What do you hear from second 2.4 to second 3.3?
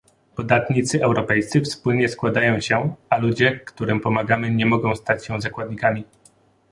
się, a